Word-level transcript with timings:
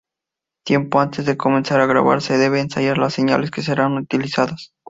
Tiempo 0.65 0.99
antes 0.99 1.27
de 1.27 1.37
comenzar 1.37 1.79
a 1.79 1.85
grabar 1.85 2.23
se 2.23 2.39
deben 2.39 2.61
ensayar 2.61 2.97
las 2.97 3.13
señales 3.13 3.51
que 3.51 3.61
serán 3.61 3.93
utilizadas. 3.99 4.73